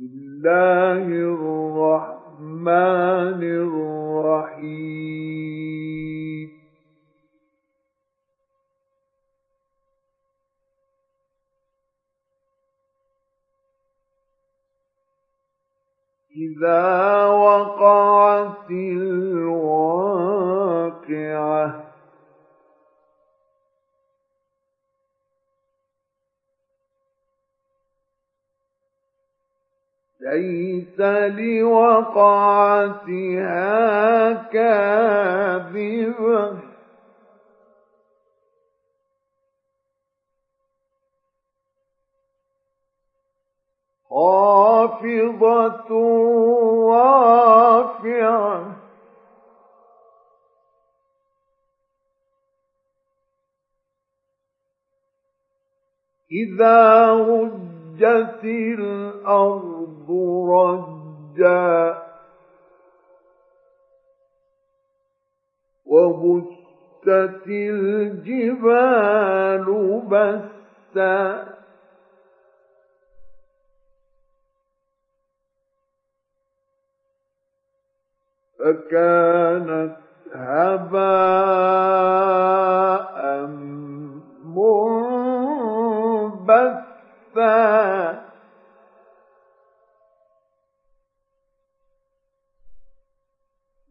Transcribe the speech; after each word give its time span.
الله 0.00 1.08
الرحمن 1.32 2.52
الرحيم. 3.42 4.96
إذا 16.36 17.24
وقعت 17.26 18.70
ليس 30.36 31.00
لوقعتها 31.00 32.32
كاذبة. 34.52 35.96
خافضة 44.10 45.90
رافعة. 46.90 48.76
إذا 56.32 57.12
رجت 57.12 58.44
الأرض 58.44 59.75
رجا. 60.10 62.02
وبست 65.86 67.46
الجبال 67.46 68.40
بسا. 70.10 71.46
فكانت 78.58 79.96
هباء 80.34 81.06
منبثا. 87.36 88.25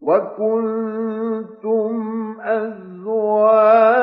وكنتم 0.06 1.96
أزواجا 2.42 3.96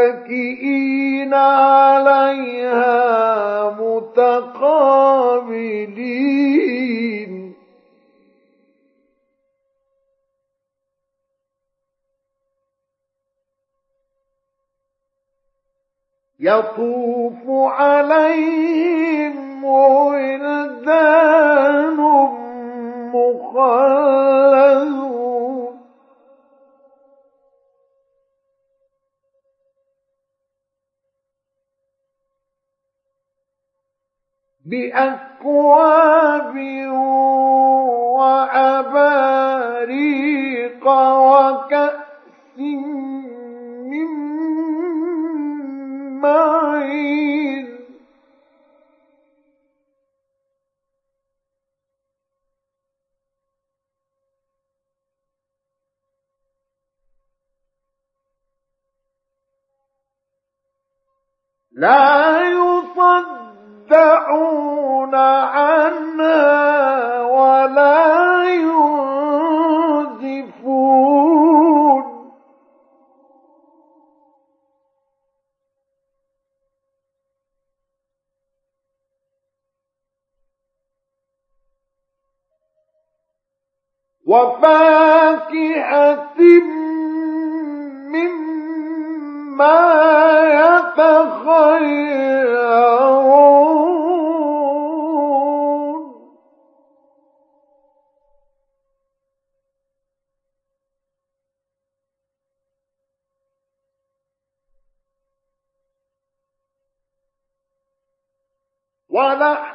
متكئين 0.00 1.34
عليها 1.34 2.90
متقابلين. 3.80 4.50
يطوف 16.40 17.48
عليهم 17.48 19.64
ولدان 19.64 21.96
مخلدون. 23.14 25.09
بأكواب 34.66 36.56
وأباريق 38.18 39.60
وكأس 40.86 42.58
من 43.90 44.10
معين. 46.20 47.66
لا 61.72 62.40
يصدعون 63.90 65.14
عنها 65.14 66.50
ولا 67.22 68.44
ينزفون. 68.44 68.90
وفاكهة 85.10 85.80
مما 88.14 89.80
يتخيرون 90.60 92.39
ولا 109.20 109.69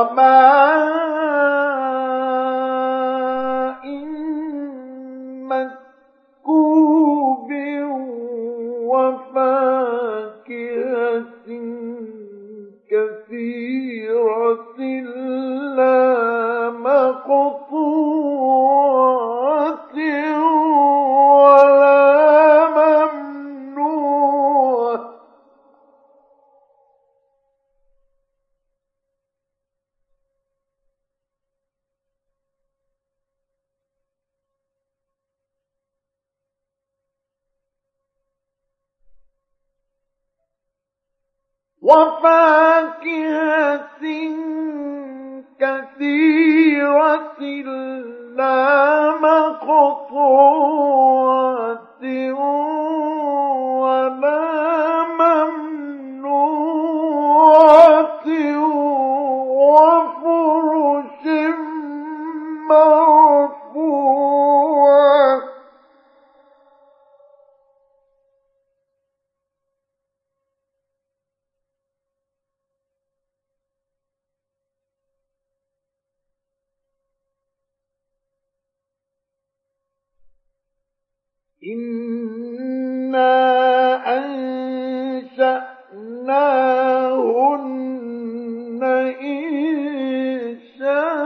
وما 0.00 0.29
وفاكهة 41.90 43.80
كثيرة 45.60 47.40
لا 48.36 49.10
مقطوعة 49.22 50.49
إنا 81.64 83.30
أنشأناهن 87.50 88.82
إن 89.20 90.56
شاء 90.78 91.20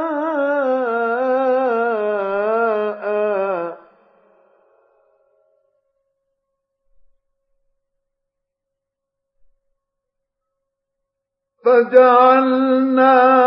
فجعلنا 11.64 13.43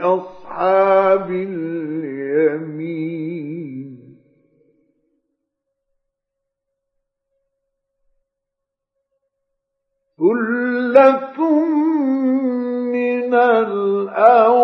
أصحاب 0.00 1.30
اليمين. 1.30 2.98
ثلة 10.18 11.38
من 12.92 13.34
الأول 13.34 14.57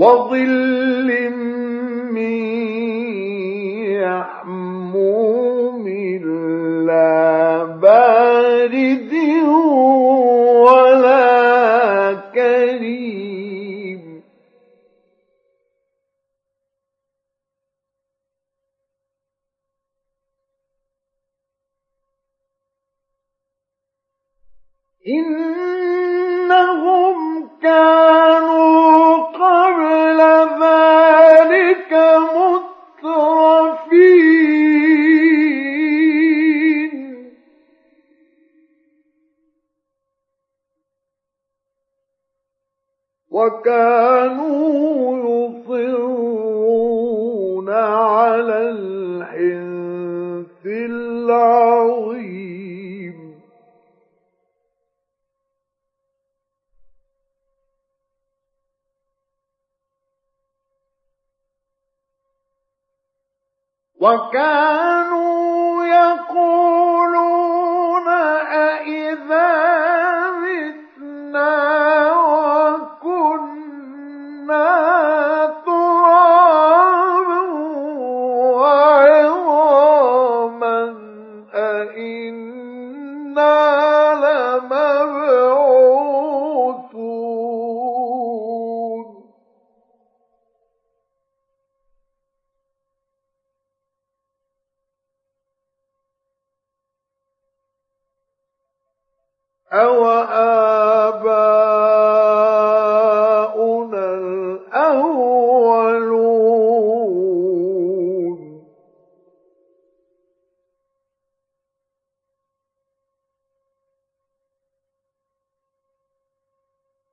وظل 0.00 1.08
من 2.16 2.26
يحموم 4.00 5.84
لا 6.88 7.64
بارد 7.64 9.12
ولا 10.64 11.20
كريم. 12.34 14.02
إنهم 26.40 27.18
كانوا 27.62 28.09
وكانوا 64.01 64.78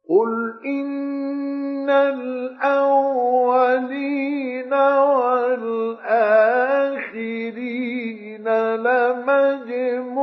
قل 0.09 0.53
إن 0.65 1.89
الأولين 1.89 3.47
والآخرين 5.17 5.67
لمجموعون 8.75 10.17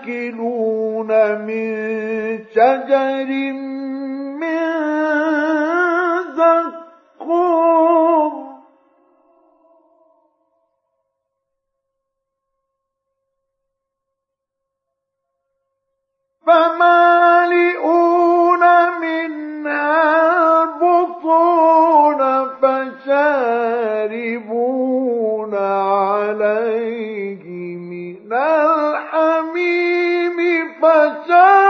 لآكلون 0.01 1.11
من 1.47 1.75
شجر 2.55 3.31
فمالئون 17.71 18.61
منها 19.01 20.63
البطون 20.63 22.21
فشاربون 22.63 23.15
عليه 25.55 27.45
من 27.77 28.33
الحميم 28.33 30.39
فشاربون 30.83 31.70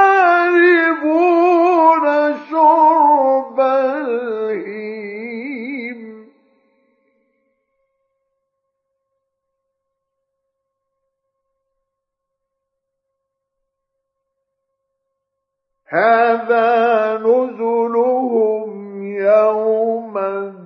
هذا 15.93 17.19
نزلهم 17.19 19.03
يوم 19.03 20.19
الدين. 20.19 20.61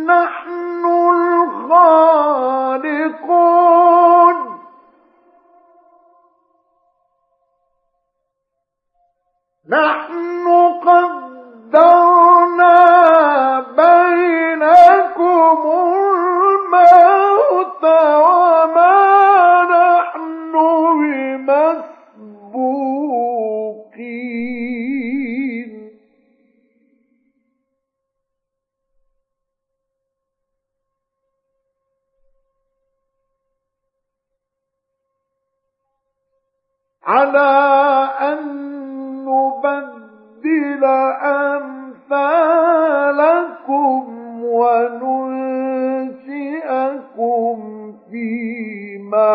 فيما 48.12 49.34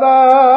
لا 0.00 0.47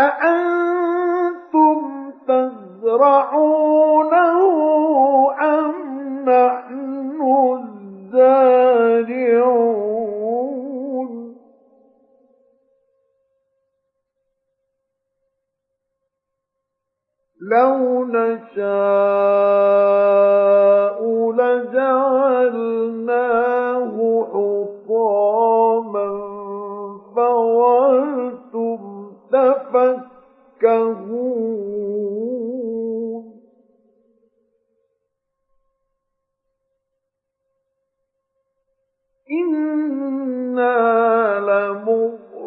أأنتم 0.00 1.76
تزرعون 2.28 4.09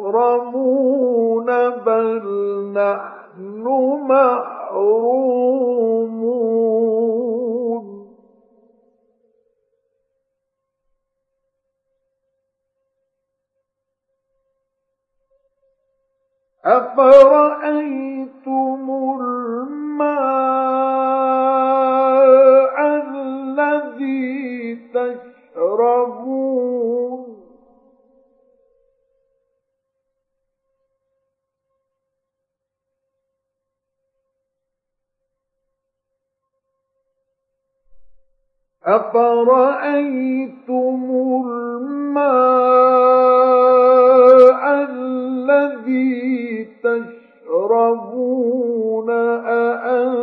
مكرمون 0.03 1.45
بل 1.85 2.23
نحن 2.75 3.65
محرومون 4.09 4.73
أفرأيتم 16.65 18.03
الماء 19.21 20.33
الذي 23.07 24.75
تشربون 24.93 26.23
أفرأيتم 38.85 40.73
الماء 41.47 42.63
الذي 44.89 46.67
تشربون 47.47 48.29
أأنتم 49.09 50.22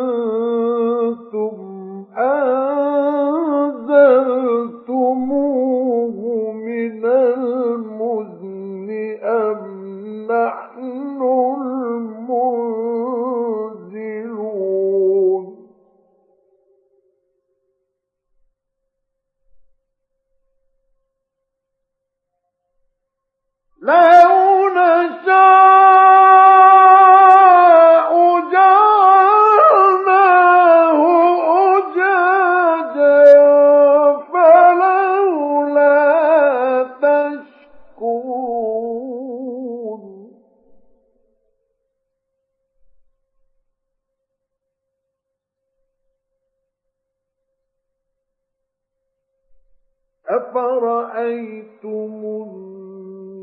أفرأيتم 50.50 52.12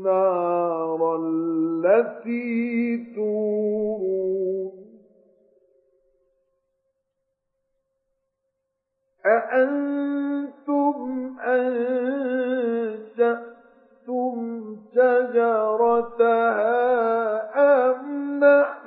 النار 0.02 1.00
التي 1.20 2.96
تورون 3.14 4.72
أأنتم 9.26 10.96
أنشأتم 11.40 13.48
شجرتها 14.94 16.78
أم 17.56 18.04
نحن 18.44 18.77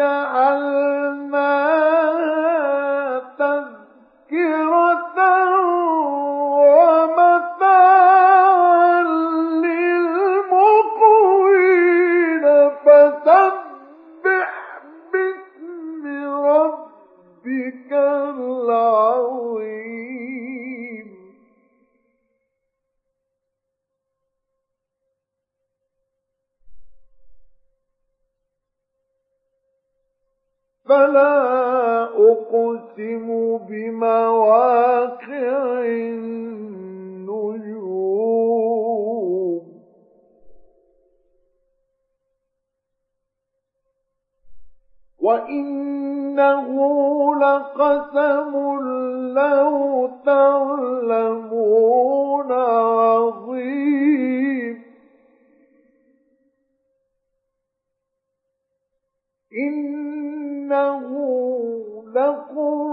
وجعلنا 0.00 1.99
إنه 59.52 61.02
لقرآن 62.14 62.89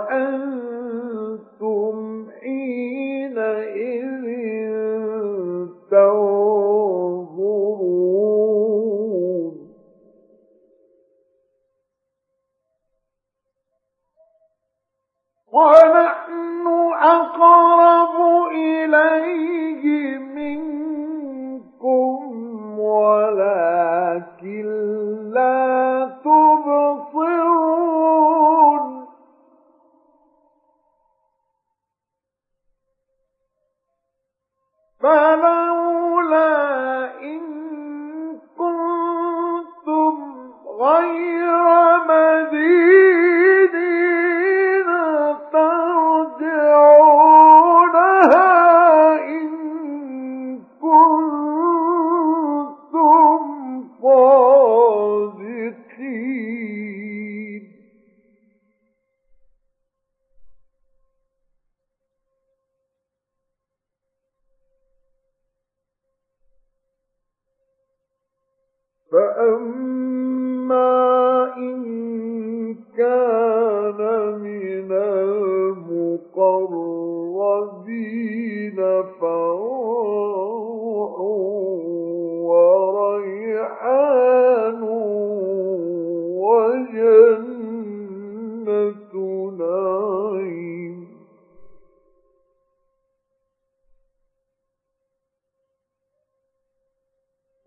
وأنتم 0.00 1.96
حين 2.40 2.99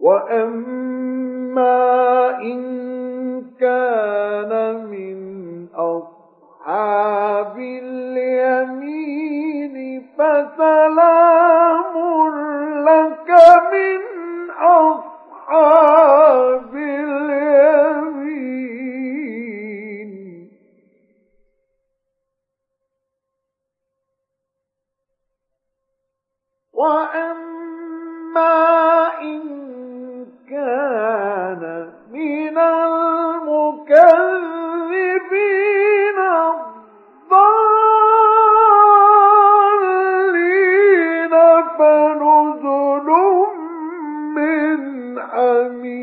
واما 0.04 1.80
ان 2.42 2.62
كان 3.60 4.52
من 4.92 5.18
اصحاب 5.76 7.58
اليمين 7.58 8.96
فسلام 10.18 11.94
لك 12.86 13.30
من 13.74 14.02
اصحاب 14.62 15.93